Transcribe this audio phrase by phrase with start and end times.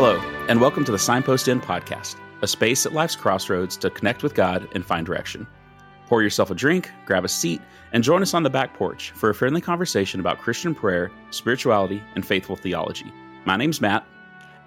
[0.00, 4.22] Hello, and welcome to the Signpost Inn podcast, a space at life's crossroads to connect
[4.22, 5.44] with God and find direction.
[6.06, 7.60] Pour yourself a drink, grab a seat,
[7.92, 12.00] and join us on the back porch for a friendly conversation about Christian prayer, spirituality,
[12.14, 13.12] and faithful theology.
[13.44, 14.06] My name's Matt.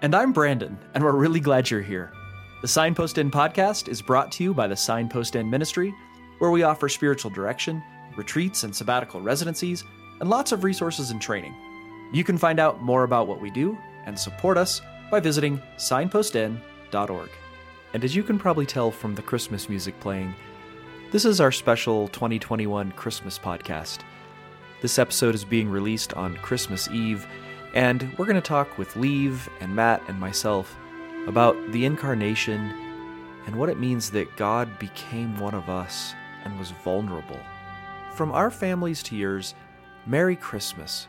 [0.02, 2.12] And I'm Brandon, and we're really glad you're here.
[2.60, 5.94] The Signpost Inn podcast is brought to you by the Signpost Inn Ministry,
[6.40, 7.82] where we offer spiritual direction,
[8.18, 9.82] retreats and sabbatical residencies,
[10.20, 11.54] and lots of resources and training.
[12.12, 17.28] You can find out more about what we do and support us by visiting signpostinn.org.
[17.92, 20.34] And as you can probably tell from the Christmas music playing,
[21.10, 23.98] this is our special 2021 Christmas podcast.
[24.80, 27.26] This episode is being released on Christmas Eve,
[27.74, 30.74] and we're going to talk with Liv and Matt and myself
[31.26, 32.72] about the incarnation
[33.44, 37.38] and what it means that God became one of us and was vulnerable.
[38.14, 39.54] From our families to yours,
[40.06, 41.06] Merry Christmas.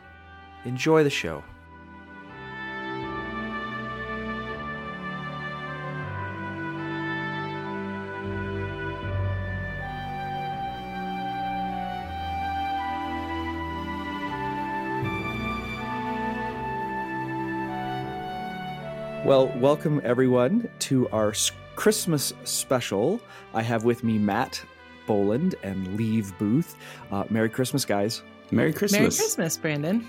[0.66, 1.42] Enjoy the show.
[19.24, 21.32] Well, welcome everyone to our
[21.76, 23.22] Christmas special.
[23.54, 24.62] I have with me Matt
[25.06, 26.76] Boland and Liv Booth.
[27.10, 28.20] Uh, Merry Christmas, guys.
[28.50, 29.00] Merry Christmas.
[29.00, 30.06] Merry Christmas, Brandon.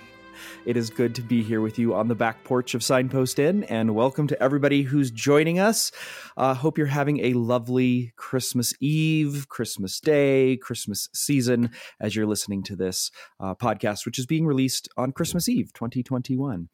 [0.66, 3.64] It is good to be here with you on the back porch of Signpost Inn,
[3.64, 5.94] and welcome to everybody who's joining us.
[6.36, 12.64] Uh, hope you're having a lovely Christmas Eve, Christmas Day, Christmas season as you're listening
[12.64, 16.68] to this uh, podcast, which is being released on Christmas Eve 2021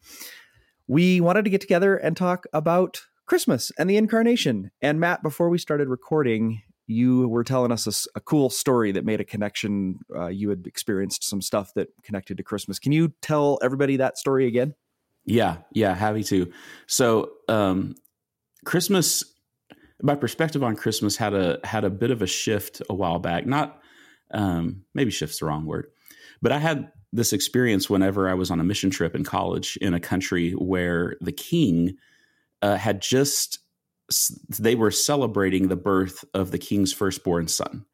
[0.91, 4.71] we wanted to get together and talk about Christmas and the incarnation.
[4.81, 9.05] And Matt, before we started recording, you were telling us a, a cool story that
[9.05, 9.99] made a connection.
[10.13, 12.77] Uh, you had experienced some stuff that connected to Christmas.
[12.77, 14.75] Can you tell everybody that story again?
[15.23, 16.51] Yeah, yeah, happy to.
[16.87, 17.95] So, um,
[18.65, 19.23] Christmas,
[20.01, 23.45] my perspective on Christmas had a had a bit of a shift a while back.
[23.45, 23.79] Not
[24.33, 25.87] um, maybe shift's the wrong word,
[26.41, 29.93] but I had this experience whenever I was on a mission trip in college in
[29.93, 31.97] a country where the king
[32.61, 33.59] uh, had just
[34.49, 37.85] they were celebrating the birth of the king's firstborn son.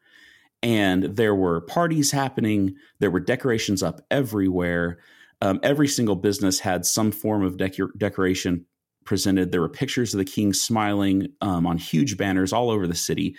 [0.63, 4.97] And there were parties happening there were decorations up everywhere.
[5.41, 8.65] Um, every single business had some form of decor- decoration
[9.05, 9.51] presented.
[9.51, 13.37] There were pictures of the king smiling um, on huge banners all over the city.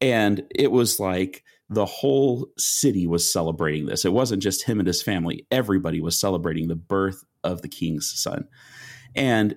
[0.00, 4.04] And it was like the whole city was celebrating this.
[4.04, 5.46] It wasn't just him and his family.
[5.50, 8.48] Everybody was celebrating the birth of the king's son.
[9.14, 9.56] And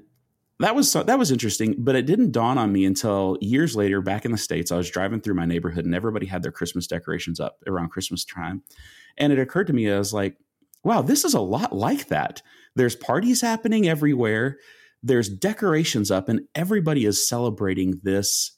[0.60, 4.26] that was that was interesting, but it didn't dawn on me until years later back
[4.26, 4.72] in the states.
[4.72, 8.24] I was driving through my neighborhood and everybody had their Christmas decorations up around Christmas
[8.24, 8.62] time.
[9.18, 10.38] And it occurred to me I was like,
[10.84, 12.42] wow, this is a lot like that.
[12.76, 14.58] There's parties happening everywhere.
[15.02, 18.58] There's decorations up and everybody is celebrating this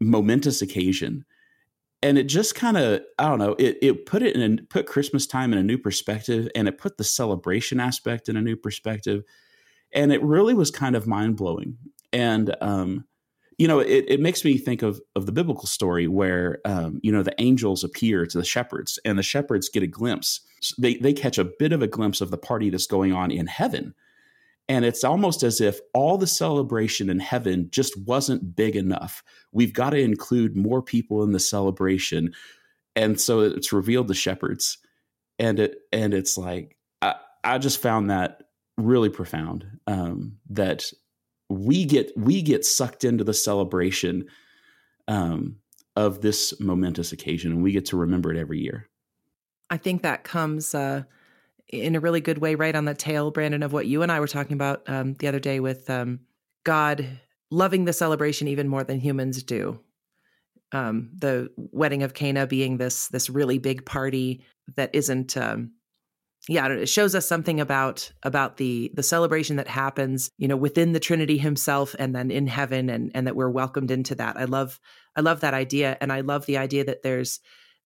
[0.00, 1.24] momentous occasion
[2.02, 5.26] and it just kind of i don't know it, it put it in put christmas
[5.26, 9.22] time in a new perspective and it put the celebration aspect in a new perspective
[9.92, 11.76] and it really was kind of mind-blowing
[12.12, 13.04] and um,
[13.58, 17.12] you know it, it makes me think of of the biblical story where um, you
[17.12, 20.40] know the angels appear to the shepherds and the shepherds get a glimpse
[20.78, 23.46] they they catch a bit of a glimpse of the party that's going on in
[23.46, 23.94] heaven
[24.68, 29.22] and it's almost as if all the celebration in heaven just wasn't big enough.
[29.50, 32.34] We've got to include more people in the celebration.
[32.94, 34.78] And so it's revealed the shepherds.
[35.38, 37.14] And it and it's like I,
[37.44, 38.42] I just found that
[38.76, 39.66] really profound.
[39.86, 40.84] Um, that
[41.48, 44.26] we get we get sucked into the celebration
[45.06, 45.56] um,
[45.96, 48.88] of this momentous occasion and we get to remember it every year.
[49.70, 51.04] I think that comes uh,
[51.68, 54.20] in a really good way right on the tail, Brandon, of what you and I
[54.20, 56.20] were talking about um, the other day with um,
[56.64, 57.06] God
[57.50, 59.80] loving the celebration even more than humans do.
[60.72, 64.44] Um, the wedding of Cana being this this really big party
[64.76, 65.72] that isn't um,
[66.48, 70.92] yeah it shows us something about about the the celebration that happens you know within
[70.92, 74.44] the trinity himself and then in heaven and and that we're welcomed into that i
[74.44, 74.80] love
[75.16, 77.40] i love that idea and i love the idea that there's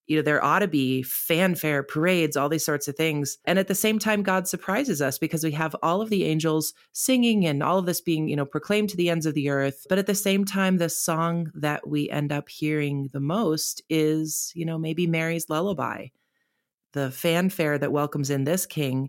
[0.07, 3.69] you know there ought to be fanfare parades all these sorts of things and at
[3.69, 7.63] the same time god surprises us because we have all of the angels singing and
[7.63, 10.07] all of this being you know proclaimed to the ends of the earth but at
[10.07, 14.79] the same time the song that we end up hearing the most is you know
[14.79, 16.07] maybe mary's lullaby
[16.93, 19.09] the fanfare that welcomes in this king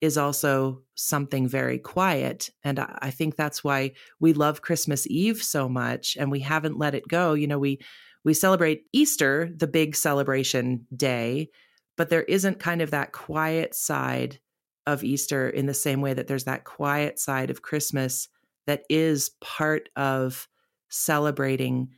[0.00, 2.50] is also something very quiet.
[2.62, 6.94] And I think that's why we love Christmas Eve so much and we haven't let
[6.94, 7.32] it go.
[7.32, 7.80] You know, we
[8.24, 11.50] we celebrate Easter, the big celebration day,
[11.96, 14.40] but there isn't kind of that quiet side
[14.86, 18.28] of Easter in the same way that there's that quiet side of Christmas
[18.66, 20.48] that is part of
[20.88, 21.90] celebrating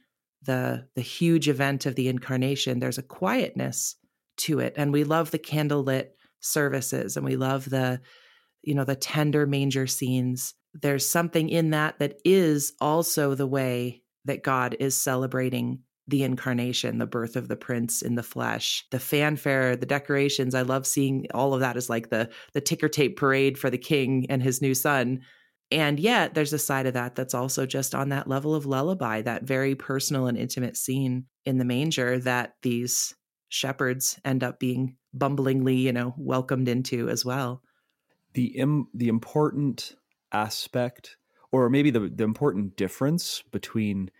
[0.43, 2.79] the the huge event of the incarnation.
[2.79, 3.97] There's a quietness
[4.39, 6.09] to it and we love the candlelit
[6.41, 8.01] services and we love the
[8.63, 10.55] you know the tender manger scenes.
[10.75, 16.99] There's something in that that is also the way that God is celebrating the incarnation,
[16.99, 20.55] the birth of the prince in the flesh, the fanfare, the decorations.
[20.55, 23.79] I love seeing all of that as like the the ticker tape parade for the
[23.79, 25.21] king and his new son.
[25.73, 29.23] And yet there's a side of that that's also just on that level of lullaby,
[29.23, 33.15] that very personal and intimate scene in the manger that these
[33.49, 37.63] shepherds end up being bumblingly, you know, welcomed into as well.
[38.35, 39.97] The Im- the important
[40.31, 41.17] aspect
[41.53, 44.11] or maybe the, the important difference between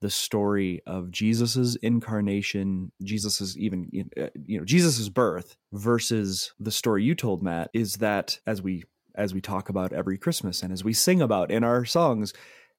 [0.00, 7.04] the story of Jesus's incarnation, Jesus's even uh, you know Jesus's birth versus the story
[7.04, 10.82] you told Matt is that as we as we talk about every Christmas and as
[10.84, 12.32] we sing about in our songs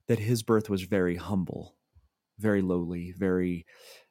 [0.08, 1.76] that his birth was very humble,
[2.40, 3.66] very lowly, very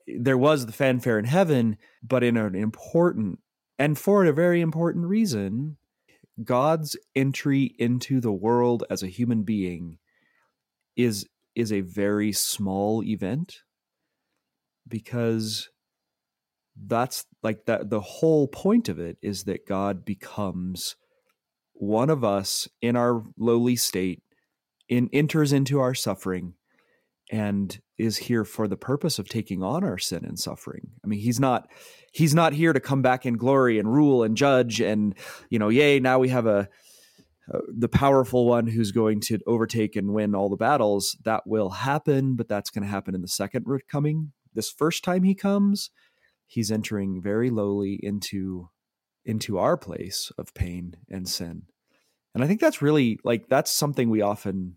[0.07, 3.41] there was the fanfare in heaven, but in an important
[3.79, 5.79] and for a very important reason,
[6.45, 9.99] God's entry into the world as a human being
[10.97, 13.63] is is a very small event
[14.87, 15.69] because
[16.87, 20.97] that's like that the whole point of it is that God becomes
[21.75, 24.23] one of us in our lowly state
[24.89, 26.55] in enters into our suffering
[27.31, 30.91] and is here for the purpose of taking on our sin and suffering.
[31.05, 31.69] I mean, he's not
[32.13, 35.15] he's not here to come back in glory and rule and judge and
[35.49, 36.69] you know, yay, now we have a
[37.69, 41.17] the powerful one who's going to overtake and win all the battles.
[41.25, 44.33] That will happen, but that's going to happen in the second coming.
[44.55, 45.91] This first time he comes,
[46.47, 48.71] he's entering very lowly into
[49.25, 51.63] into our place of pain and sin.
[52.35, 54.77] And I think that's really like that's something we often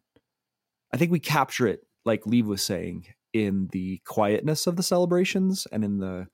[0.93, 5.67] I think we capture it like Lee was saying in the quietness of the celebrations
[5.71, 6.27] and in the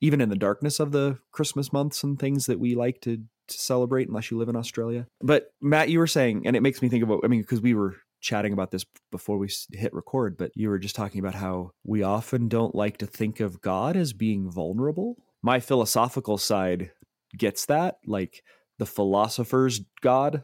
[0.00, 3.58] even in the darkness of the Christmas months and things that we like to, to
[3.58, 5.06] celebrate, unless you live in Australia.
[5.20, 7.74] But Matt, you were saying, and it makes me think about, I mean, because we
[7.74, 11.70] were chatting about this before we hit record, but you were just talking about how
[11.84, 15.16] we often don't like to think of God as being vulnerable.
[15.42, 16.90] My philosophical side
[17.36, 17.98] gets that.
[18.06, 18.42] Like
[18.78, 20.42] the philosopher's God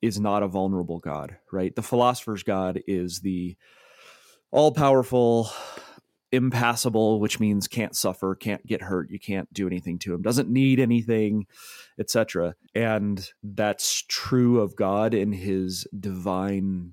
[0.00, 1.74] is not a vulnerable God, right?
[1.74, 3.56] The philosopher's God is the
[4.50, 5.50] all powerful,
[6.32, 10.48] impassible, which means can't suffer, can't get hurt, you can't do anything to him, doesn't
[10.48, 11.46] need anything,
[11.98, 12.54] etc.
[12.74, 16.92] And that's true of God in his divine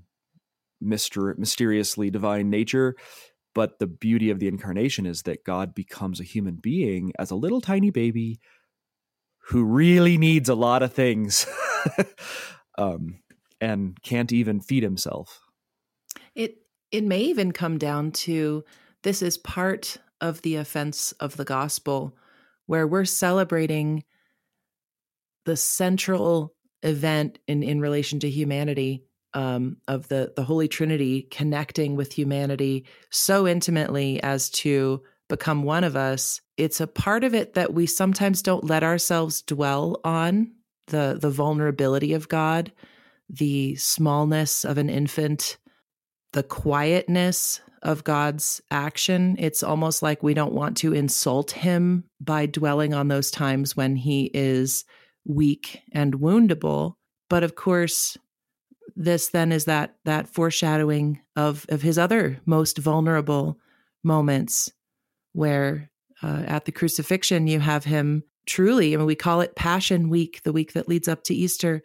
[0.84, 2.96] myster- mysteriously divine nature.
[3.54, 7.36] But the beauty of the incarnation is that God becomes a human being as a
[7.36, 8.40] little tiny baby
[9.48, 11.46] who really needs a lot of things
[12.78, 13.20] um,
[13.62, 15.40] and can't even feed himself.
[16.34, 16.58] It
[16.92, 18.64] it may even come down to
[19.06, 22.18] this is part of the offense of the gospel,
[22.66, 24.04] where we're celebrating
[25.46, 29.04] the central event in, in relation to humanity
[29.36, 35.84] um, of the, the Holy Trinity connecting with humanity so intimately as to become one
[35.84, 36.42] of us.
[36.58, 40.52] It's a part of it that we sometimes don't let ourselves dwell on
[40.88, 42.72] the, the vulnerability of God,
[43.30, 45.58] the smallness of an infant,
[46.34, 49.36] the quietness of God's action.
[49.38, 53.96] It's almost like we don't want to insult him by dwelling on those times when
[53.96, 54.86] he is
[55.24, 56.96] weak and woundable.
[57.30, 58.18] But of course,
[58.96, 63.60] this then is that that foreshadowing of of his other most vulnerable
[64.04, 64.72] moments
[65.34, 65.92] where
[66.24, 70.42] uh, at the crucifixion you have him truly I mean we call it passion week
[70.44, 71.82] the week that leads up to Easter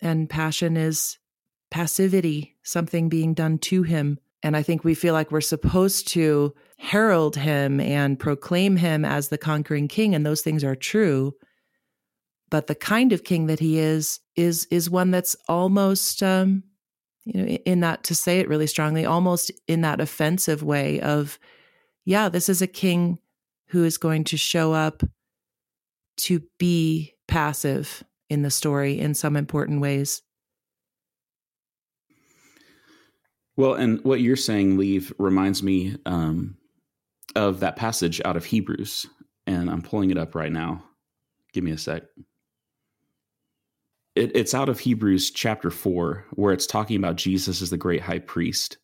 [0.00, 1.18] and passion is
[1.70, 6.54] passivity something being done to him and I think we feel like we're supposed to
[6.76, 11.32] herald him and proclaim him as the conquering king, and those things are true.
[12.50, 16.62] But the kind of king that he is is is one that's almost, um,
[17.24, 21.38] you know, in that to say it really strongly, almost in that offensive way of,
[22.04, 23.18] yeah, this is a king
[23.68, 25.02] who is going to show up
[26.18, 30.20] to be passive in the story in some important ways.
[33.56, 36.56] Well, and what you're saying, Liv, reminds me um,
[37.36, 39.06] of that passage out of Hebrews,
[39.46, 40.82] and I'm pulling it up right now.
[41.52, 42.02] Give me a sec.
[44.16, 48.00] It, it's out of Hebrews chapter 4, where it's talking about Jesus as the great
[48.00, 48.78] high priest.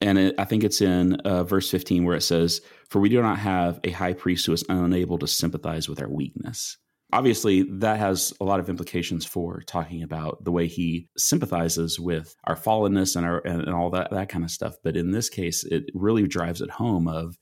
[0.00, 2.60] And it, I think it's in uh, verse 15 where it says,
[2.90, 6.08] For we do not have a high priest who is unable to sympathize with our
[6.08, 6.76] weakness.
[7.14, 12.34] Obviously that has a lot of implications for talking about the way he sympathizes with
[12.44, 14.74] our fallenness and our and, and all that that kind of stuff.
[14.82, 17.38] But in this case it really drives it home of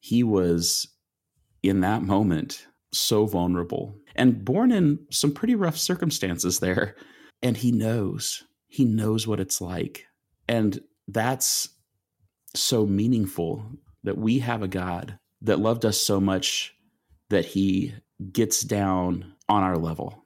[0.00, 0.86] he was
[1.62, 6.94] in that moment so vulnerable and born in some pretty rough circumstances there.
[7.42, 10.04] And he knows he knows what it's like.
[10.46, 11.70] And that's
[12.54, 13.64] so meaningful
[14.02, 16.74] that we have a god that loved us so much
[17.30, 17.94] that he
[18.32, 20.24] gets down on our level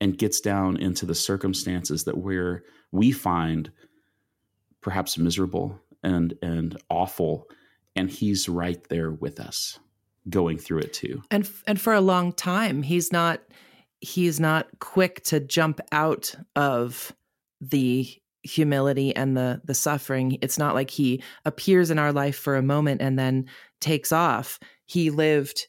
[0.00, 3.70] and gets down into the circumstances that we're we find
[4.80, 7.48] perhaps miserable and and awful
[7.96, 9.78] and he's right there with us
[10.28, 11.22] going through it too.
[11.30, 13.40] And and for a long time he's not
[14.00, 17.14] he's not quick to jump out of
[17.60, 18.08] the
[18.42, 20.38] humility and the the suffering.
[20.42, 23.46] It's not like he appears in our life for a moment and then
[23.80, 24.58] takes off.
[24.86, 25.68] He lived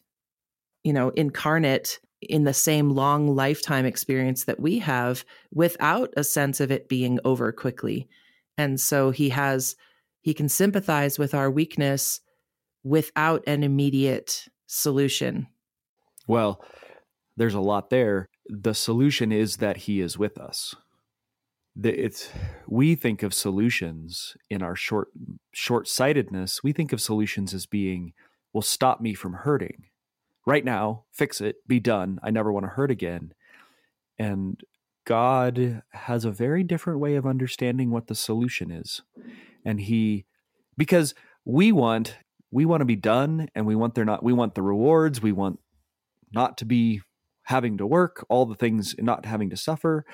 [0.83, 1.99] you know, incarnate
[2.29, 7.19] in the same long lifetime experience that we have without a sense of it being
[7.25, 8.07] over quickly.
[8.57, 9.75] And so he has,
[10.21, 12.21] he can sympathize with our weakness
[12.83, 15.47] without an immediate solution.
[16.27, 16.63] Well,
[17.35, 18.27] there's a lot there.
[18.47, 20.75] The solution is that he is with us.
[21.81, 22.29] It's
[22.67, 25.07] we think of solutions in our short
[25.53, 26.61] short sightedness.
[26.63, 28.13] We think of solutions as being,
[28.53, 29.85] will stop me from hurting
[30.45, 32.19] right now, fix it, be done.
[32.23, 33.33] I never want to hurt again.
[34.17, 34.59] And
[35.05, 39.01] God has a very different way of understanding what the solution is.
[39.65, 40.25] And he
[40.77, 41.13] because
[41.45, 42.17] we want
[42.51, 45.31] we want to be done and we want there not we want the rewards, we
[45.31, 45.59] want
[46.31, 47.01] not to be
[47.43, 50.05] having to work, all the things not having to suffer.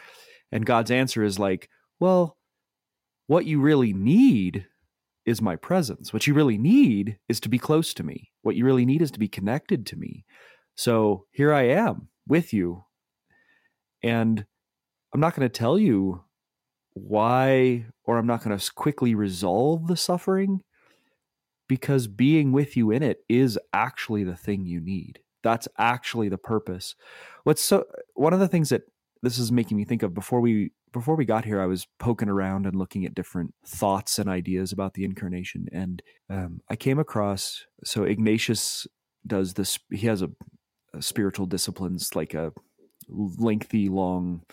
[0.51, 1.69] And God's answer is like,
[1.99, 2.37] well,
[3.27, 4.65] what you really need
[5.25, 6.11] is my presence.
[6.11, 8.31] What you really need is to be close to me.
[8.41, 10.25] What you really need is to be connected to me.
[10.75, 12.85] So here I am with you.
[14.01, 14.45] And
[15.13, 16.23] I'm not going to tell you
[16.93, 20.61] why, or I'm not going to quickly resolve the suffering
[21.67, 25.19] because being with you in it is actually the thing you need.
[25.43, 26.95] That's actually the purpose.
[27.43, 28.83] What's so, one of the things that
[29.21, 32.29] this is making me think of before we before we got here, I was poking
[32.29, 36.99] around and looking at different thoughts and ideas about the incarnation, and um, I came
[36.99, 38.87] across so Ignatius
[39.25, 39.79] does this.
[39.91, 40.29] He has a,
[40.93, 42.51] a spiritual disciplines like a
[43.07, 44.43] lengthy, long.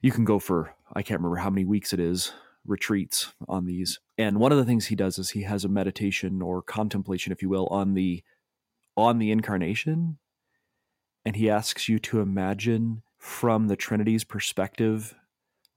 [0.00, 2.32] You can go for I can't remember how many weeks it is
[2.64, 6.40] retreats on these, and one of the things he does is he has a meditation
[6.40, 8.22] or contemplation, if you will, on the
[8.96, 10.18] on the incarnation,
[11.24, 15.14] and he asks you to imagine from the Trinity's perspective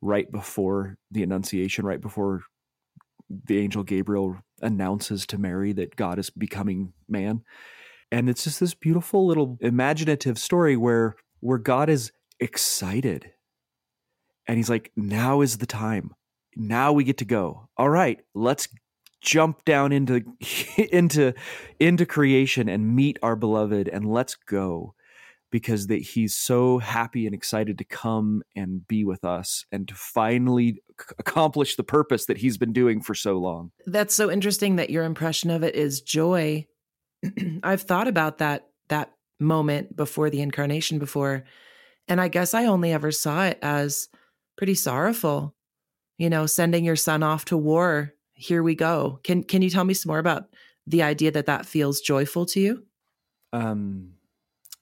[0.01, 2.41] right before the Annunciation, right before
[3.29, 7.43] the angel Gabriel announces to Mary that God is becoming man.
[8.11, 13.31] And it's just this beautiful little imaginative story where where God is excited.
[14.47, 16.15] And he's like, now is the time.
[16.55, 17.69] Now we get to go.
[17.77, 18.67] All right, let's
[19.21, 20.23] jump down into
[20.77, 21.35] into
[21.79, 24.95] into creation and meet our beloved and let's go
[25.51, 29.95] because that he's so happy and excited to come and be with us and to
[29.95, 30.81] finally
[31.17, 33.71] accomplish the purpose that he's been doing for so long.
[33.85, 36.65] That's so interesting that your impression of it is joy.
[37.63, 41.43] I've thought about that that moment before the incarnation before
[42.07, 44.09] and I guess I only ever saw it as
[44.57, 45.55] pretty sorrowful.
[46.17, 48.13] You know, sending your son off to war.
[48.33, 49.19] Here we go.
[49.23, 50.45] Can can you tell me some more about
[50.87, 52.83] the idea that that feels joyful to you?
[53.51, 54.14] Um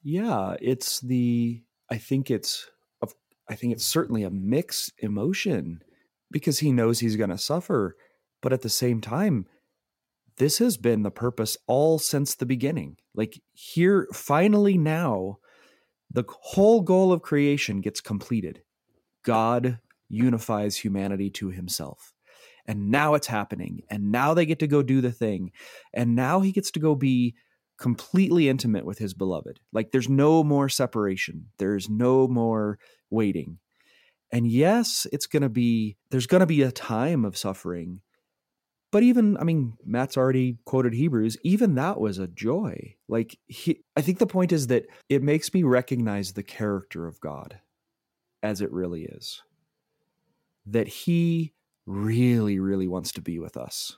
[0.04, 2.70] yeah, it's the I think it's
[3.48, 5.82] I think it's certainly a mixed emotion
[6.30, 7.96] because he knows he's going to suffer,
[8.40, 9.46] but at the same time
[10.36, 12.96] this has been the purpose all since the beginning.
[13.14, 15.38] Like here finally now
[16.10, 18.62] the whole goal of creation gets completed.
[19.24, 22.12] God unifies humanity to himself.
[22.66, 23.82] And now it's happening.
[23.90, 25.50] And now they get to go do the thing.
[25.92, 27.34] And now he gets to go be
[27.78, 29.60] completely intimate with his beloved.
[29.72, 32.78] Like there's no more separation, there's no more
[33.10, 33.58] waiting.
[34.30, 38.00] And yes, it's going to be, there's going to be a time of suffering.
[38.90, 42.94] But even, I mean, Matt's already quoted Hebrews, even that was a joy.
[43.08, 47.20] Like, he, I think the point is that it makes me recognize the character of
[47.20, 47.60] God
[48.42, 49.42] as it really is.
[50.66, 51.54] That he
[51.86, 53.96] really, really wants to be with us.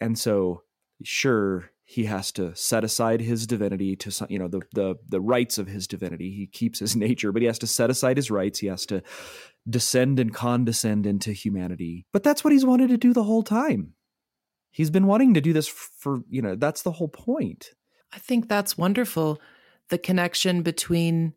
[0.00, 0.62] And so,
[1.02, 5.56] sure, he has to set aside his divinity to you know the the the rights
[5.56, 6.32] of his divinity.
[6.32, 8.58] He keeps his nature but he has to set aside his rights.
[8.58, 9.02] He has to
[9.68, 12.04] descend and condescend into humanity.
[12.12, 13.94] But that's what he's wanted to do the whole time.
[14.72, 17.70] He's been wanting to do this for you know that's the whole point.
[18.12, 19.40] I think that's wonderful
[19.88, 21.34] the connection between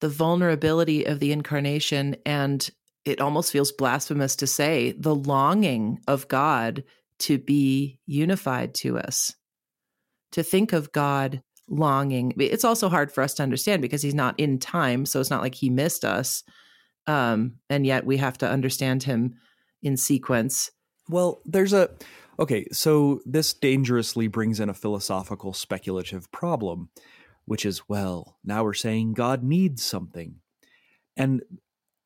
[0.00, 2.68] the vulnerability of the incarnation and
[3.04, 6.82] it almost feels blasphemous to say the longing of God
[7.18, 9.34] to be unified to us.
[10.32, 12.34] To think of God longing.
[12.38, 15.42] It's also hard for us to understand because he's not in time, so it's not
[15.42, 16.42] like he missed us.
[17.06, 19.34] Um, and yet we have to understand him
[19.82, 20.70] in sequence.
[21.08, 21.90] Well, there's a
[22.38, 26.90] okay, so this dangerously brings in a philosophical speculative problem,
[27.44, 30.36] which is well, now we're saying God needs something.
[31.16, 31.42] And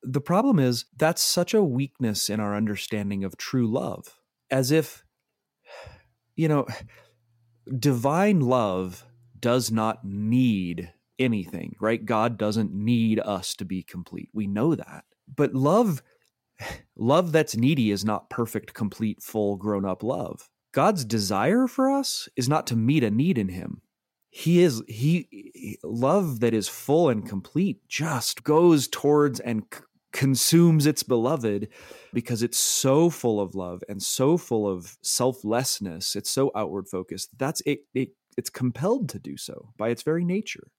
[0.01, 4.19] the problem is that's such a weakness in our understanding of true love,
[4.49, 5.03] as if,
[6.35, 6.65] you know,
[7.79, 9.05] divine love
[9.39, 12.03] does not need anything, right?
[12.03, 14.29] God doesn't need us to be complete.
[14.33, 15.05] We know that.
[15.33, 16.01] But love
[16.95, 20.49] love that's needy is not perfect, complete, full grown up love.
[20.73, 23.81] God's desire for us is not to meet a need in him.
[24.29, 29.63] He is he love that is full and complete just goes towards and
[30.17, 31.67] consumes its beloved
[32.11, 36.15] because it's so full of love and so full of selflessness.
[36.15, 37.29] It's so outward focused.
[37.37, 40.71] That's it, it it's compelled to do so by its very nature.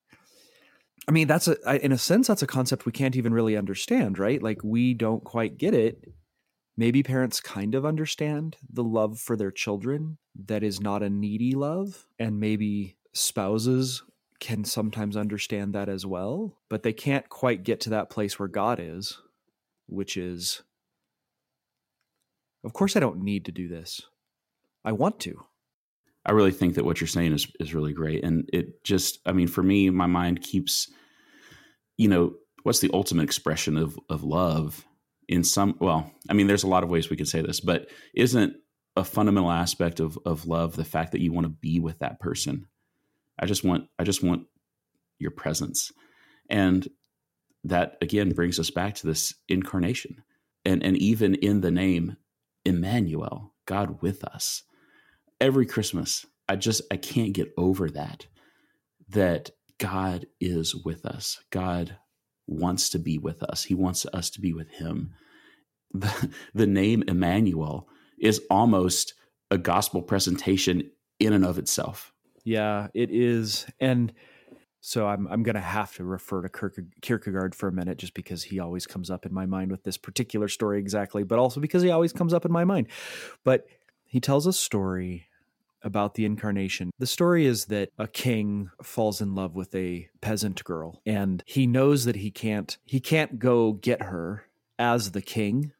[1.06, 4.18] I mean, that's a in a sense that's a concept we can't even really understand,
[4.18, 4.42] right?
[4.42, 6.12] Like we don't quite get it.
[6.76, 11.52] Maybe parents kind of understand the love for their children that is not a needy
[11.52, 14.02] love, and maybe spouses
[14.40, 18.48] can sometimes understand that as well, but they can't quite get to that place where
[18.48, 19.18] God is,
[19.88, 20.62] which is
[22.64, 24.02] of course I don't need to do this.
[24.84, 25.44] I want to.
[26.26, 29.32] I really think that what you're saying is is really great, and it just, I
[29.32, 30.90] mean, for me, my mind keeps,
[31.96, 34.84] you know, what's the ultimate expression of of love
[35.28, 35.76] in some?
[35.80, 38.56] Well, I mean, there's a lot of ways we could say this, but isn't
[38.96, 42.20] a fundamental aspect of of love the fact that you want to be with that
[42.20, 42.66] person?
[43.38, 44.42] I just want, I just want
[45.18, 45.92] your presence,
[46.50, 46.86] and
[47.64, 50.22] that again brings us back to this incarnation,
[50.64, 52.16] and and even in the name
[52.64, 54.62] Emmanuel, God with us
[55.40, 56.26] every Christmas.
[56.48, 58.26] I just I can't get over that
[59.10, 61.38] that God is with us.
[61.50, 61.96] God
[62.46, 63.64] wants to be with us.
[63.64, 65.14] He wants us to be with him.
[65.90, 67.88] The, the name Emmanuel
[68.20, 69.14] is almost
[69.50, 72.12] a gospel presentation in and of itself.
[72.44, 73.66] Yeah, it is.
[73.80, 74.12] And
[74.80, 78.44] so I'm I'm going to have to refer to Kierkegaard for a minute just because
[78.44, 81.82] he always comes up in my mind with this particular story exactly, but also because
[81.82, 82.88] he always comes up in my mind.
[83.44, 83.66] But
[84.04, 85.26] he tells a story
[85.82, 86.90] about the incarnation.
[86.98, 91.66] The story is that a king falls in love with a peasant girl and he
[91.66, 94.44] knows that he can't he can't go get her
[94.78, 95.72] as the king.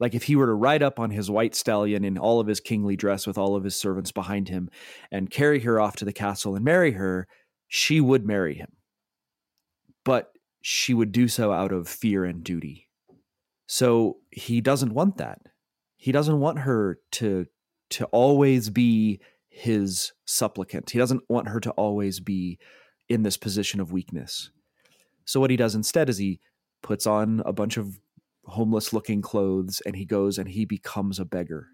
[0.00, 2.60] Like if he were to ride up on his white stallion in all of his
[2.60, 4.70] kingly dress with all of his servants behind him
[5.10, 7.26] and carry her off to the castle and marry her,
[7.68, 8.72] she would marry him.
[10.04, 12.88] But she would do so out of fear and duty.
[13.66, 15.40] So he doesn't want that.
[15.96, 17.46] He doesn't want her to
[17.90, 20.90] to always be his supplicant.
[20.90, 22.58] He doesn't want her to always be
[23.08, 24.50] in this position of weakness.
[25.26, 26.40] So what he does instead is he
[26.82, 28.00] puts on a bunch of
[28.46, 31.68] homeless looking clothes and he goes and he becomes a beggar.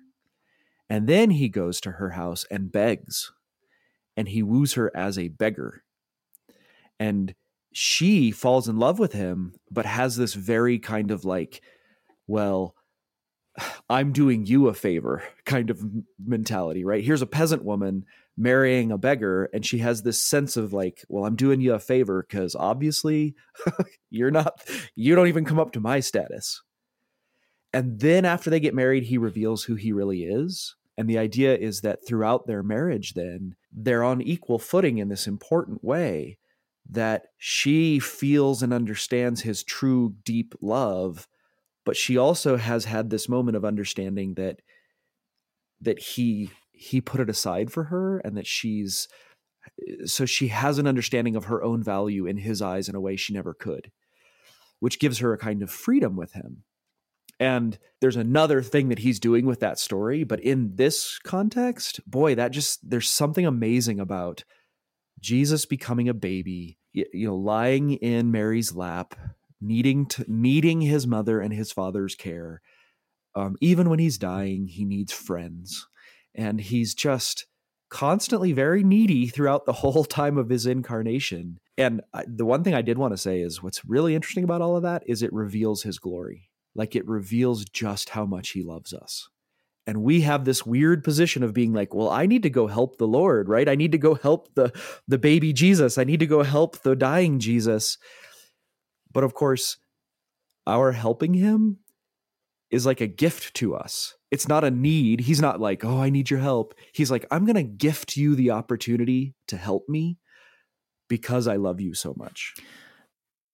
[0.88, 3.32] And then he goes to her house and begs
[4.16, 5.82] and he woos her as a beggar.
[6.98, 7.34] And
[7.72, 11.62] she falls in love with him, but has this very kind of like,
[12.26, 12.74] well,
[13.88, 15.82] I'm doing you a favor kind of
[16.24, 17.04] mentality, right?
[17.04, 18.04] Here's a peasant woman
[18.36, 21.78] marrying a beggar, and she has this sense of like, well, I'm doing you a
[21.78, 23.34] favor because obviously
[24.10, 24.60] you're not,
[24.94, 26.62] you don't even come up to my status.
[27.72, 30.74] And then after they get married, he reveals who he really is.
[31.00, 35.26] And the idea is that throughout their marriage, then they're on equal footing in this
[35.26, 36.36] important way
[36.90, 41.26] that she feels and understands his true deep love
[41.86, 44.60] but she also has had this moment of understanding that
[45.80, 49.08] that he he put it aside for her and that she's
[50.04, 53.16] so she has an understanding of her own value in his eyes in a way
[53.16, 53.90] she never could
[54.80, 56.64] which gives her a kind of freedom with him
[57.40, 62.34] and there's another thing that he's doing with that story but in this context boy
[62.34, 64.44] that just there's something amazing about
[65.20, 69.14] jesus becoming a baby you know lying in mary's lap
[69.60, 72.62] needing to needing his mother and his father's care.
[73.34, 75.86] Um, even when he's dying, he needs friends,
[76.34, 77.46] and he's just
[77.88, 81.58] constantly very needy throughout the whole time of his incarnation.
[81.76, 84.62] And I, the one thing I did want to say is what's really interesting about
[84.62, 86.49] all of that is it reveals his glory.
[86.74, 89.28] Like it reveals just how much he loves us.
[89.86, 92.98] and we have this weird position of being like, well, I need to go help
[92.98, 93.68] the Lord, right?
[93.68, 94.72] I need to go help the
[95.08, 95.98] the baby Jesus.
[95.98, 97.98] I need to go help the dying Jesus.
[99.12, 99.78] But of course,
[100.66, 101.78] our helping him
[102.70, 104.14] is like a gift to us.
[104.30, 105.22] It's not a need.
[105.22, 108.36] He's not like, "Oh, I need your help." He's like, "I'm going to gift you
[108.36, 110.18] the opportunity to help me
[111.08, 112.54] because I love you so much."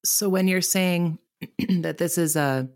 [0.04, 1.18] So when you're saying
[1.80, 2.68] that this is a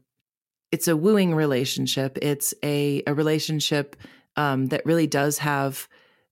[0.72, 3.96] it's a wooing relationship, it's a a relationship
[4.36, 5.88] um, that really does have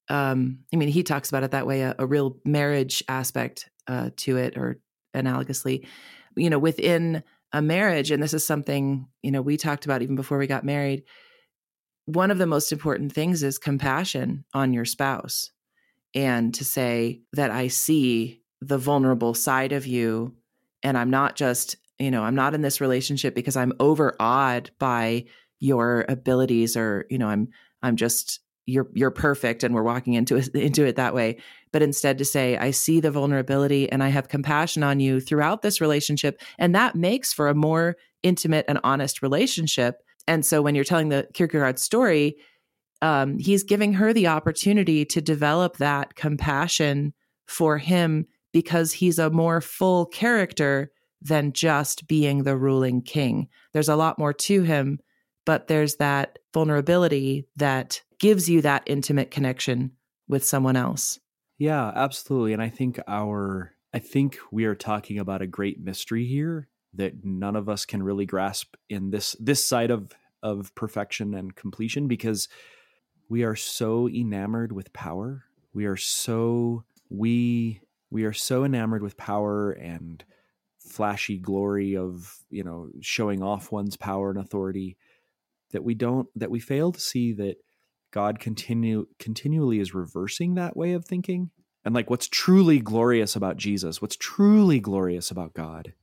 [0.08, 4.10] um, I mean, he talks about it that way, a, a real marriage aspect uh,
[4.16, 4.80] to it, or
[5.14, 5.86] analogously,
[6.34, 7.22] you know, within
[7.52, 10.64] a marriage, and this is something, you know, we talked about even before we got
[10.64, 11.04] married.
[12.06, 15.50] One of the most important things is compassion on your spouse
[16.14, 20.34] and to say that I see the vulnerable side of you
[20.82, 25.24] and I'm not just, you know, I'm not in this relationship because I'm overawed by
[25.60, 27.48] your abilities or, you know, I'm
[27.82, 31.38] I'm just you're you're perfect and we're walking into it, into it that way.
[31.72, 35.60] But instead to say i see the vulnerability and i have compassion on you throughout
[35.60, 40.02] this relationship and that makes for a more intimate and honest relationship.
[40.26, 42.36] And so when you're telling the kierkegaard story
[43.00, 47.14] um, he's giving her the opportunity to develop that compassion
[47.46, 53.88] for him because he's a more full character than just being the ruling king there's
[53.88, 54.98] a lot more to him
[55.48, 59.92] but there's that vulnerability that gives you that intimate connection
[60.28, 61.18] with someone else.
[61.56, 62.52] Yeah, absolutely.
[62.52, 67.24] And I think our I think we are talking about a great mystery here that
[67.24, 72.08] none of us can really grasp in this this side of of perfection and completion
[72.08, 72.48] because
[73.30, 75.44] we are so enamored with power.
[75.72, 80.22] We are so we we are so enamored with power and
[80.88, 84.96] flashy glory of, you know, showing off one's power and authority
[85.72, 87.56] that we don't that we fail to see that
[88.12, 91.50] God continue continually is reversing that way of thinking.
[91.84, 95.94] And like what's truly glorious about Jesus, what's truly glorious about God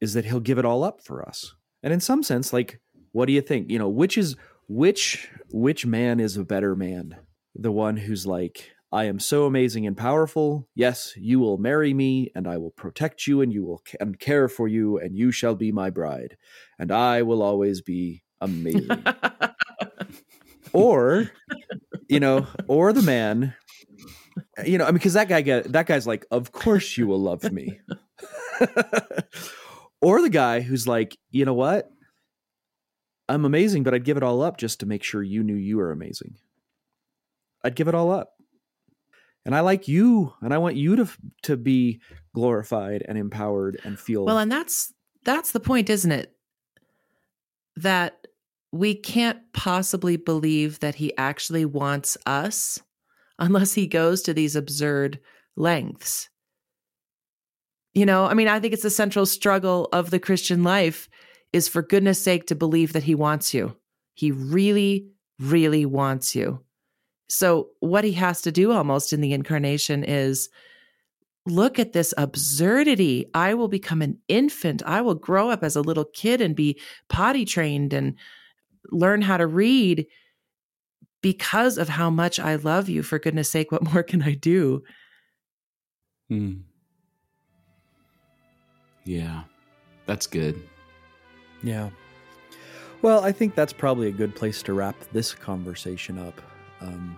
[0.00, 1.54] is that he'll give it all up for us.
[1.82, 2.80] And in some sense, like,
[3.12, 3.70] what do you think?
[3.70, 4.36] You know, which is
[4.68, 7.16] which which man is a better man?
[7.54, 10.68] The one who's like, I am so amazing and powerful.
[10.74, 14.48] Yes, you will marry me, and I will protect you, and you will and care
[14.48, 16.36] for you, and you shall be my bride,
[16.78, 19.04] and I will always be amazing.
[20.74, 21.30] or
[22.06, 23.54] you know, or the man,
[24.66, 27.20] you know, I mean, because that guy get that guy's like, of course you will
[27.20, 27.80] love me,
[30.02, 31.90] or the guy who's like, you know what,
[33.26, 35.78] I'm amazing, but I'd give it all up just to make sure you knew you
[35.78, 36.36] were amazing.
[37.64, 38.34] I'd give it all up.
[39.44, 41.08] And I like you, and I want you to
[41.42, 42.00] to be
[42.34, 44.38] glorified and empowered and feel well.
[44.38, 44.92] And that's
[45.24, 46.32] that's the point, isn't it?
[47.76, 48.26] That
[48.70, 52.80] we can't possibly believe that he actually wants us
[53.38, 55.18] unless he goes to these absurd
[55.56, 56.28] lengths.
[57.94, 61.08] You know, I mean, I think it's the central struggle of the Christian life
[61.52, 63.76] is for goodness sake to believe that he wants you.
[64.14, 66.60] He really, really wants you.
[67.32, 70.50] So, what he has to do almost in the incarnation is
[71.46, 73.24] look at this absurdity.
[73.32, 74.82] I will become an infant.
[74.84, 78.16] I will grow up as a little kid and be potty trained and
[78.90, 80.06] learn how to read
[81.22, 83.02] because of how much I love you.
[83.02, 84.82] For goodness sake, what more can I do?
[86.28, 86.56] Hmm.
[89.04, 89.44] Yeah,
[90.04, 90.62] that's good.
[91.62, 91.88] Yeah.
[93.00, 96.38] Well, I think that's probably a good place to wrap this conversation up.
[96.82, 97.16] Um,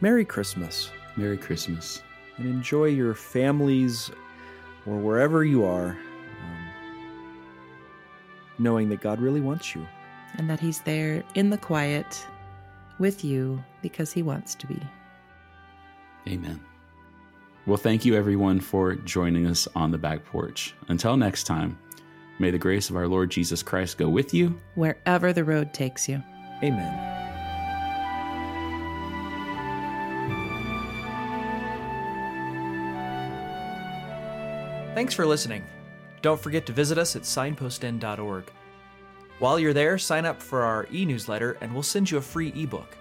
[0.00, 0.90] Merry Christmas.
[1.16, 2.02] Merry Christmas.
[2.36, 4.10] And enjoy your families
[4.86, 5.96] or wherever you are
[8.58, 9.86] knowing that God really wants you.
[10.36, 12.26] And that He's there in the quiet
[12.98, 14.80] with you because He wants to be.
[16.28, 16.60] Amen.
[17.66, 20.74] Well, thank you everyone for joining us on the back porch.
[20.88, 21.78] Until next time,
[22.38, 26.08] may the grace of our Lord Jesus Christ go with you wherever the road takes
[26.08, 26.22] you.
[26.62, 27.33] Amen.
[34.94, 35.64] Thanks for listening.
[36.22, 38.44] Don't forget to visit us at signpostinn.org.
[39.40, 42.52] While you're there, sign up for our e newsletter and we'll send you a free
[42.54, 42.96] ebook.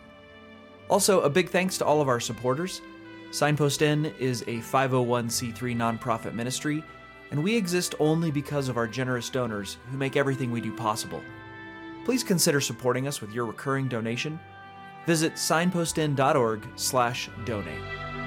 [0.89, 2.82] Also, a big thanks to all of our supporters.
[3.29, 6.84] Signpost is a 501c3 nonprofit ministry,
[7.32, 11.21] and we exist only because of our generous donors who make everything we do possible.
[12.06, 14.39] Please consider supporting us with your recurring donation.
[15.06, 18.23] Visit signpostinn.org/donate.